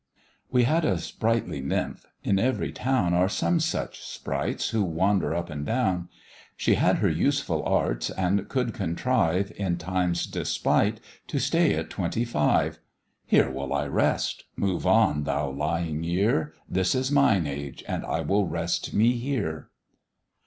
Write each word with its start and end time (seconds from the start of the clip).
WE 0.49 0.63
had 0.63 0.83
a 0.83 0.97
sprightly 0.97 1.61
nymph 1.61 2.07
in 2.23 2.39
every 2.39 2.71
town 2.71 3.13
Are 3.13 3.29
some 3.29 3.59
such 3.59 4.01
sprights, 4.03 4.69
who 4.69 4.83
wander 4.83 5.35
up 5.35 5.51
and 5.51 5.63
down; 5.63 6.09
She 6.57 6.73
had 6.73 6.95
her 6.95 7.07
useful 7.07 7.61
arts, 7.67 8.09
and 8.09 8.49
could 8.49 8.73
contrive, 8.73 9.51
In 9.57 9.77
Time's 9.77 10.25
despite, 10.25 11.01
to 11.27 11.37
stay 11.37 11.75
at 11.75 11.91
twenty 11.91 12.25
five; 12.25 12.79
"Here 13.27 13.51
will 13.51 13.71
I 13.71 13.85
rest; 13.85 14.45
move 14.55 14.87
on, 14.87 15.23
thou 15.25 15.51
lying 15.51 16.01
year, 16.03 16.51
This 16.67 16.95
is 16.95 17.11
mine 17.11 17.45
age, 17.45 17.83
and 17.87 18.03
I 18.03 18.21
will 18.21 18.47
rest 18.47 18.95
me 18.95 19.11
here." 19.17 19.69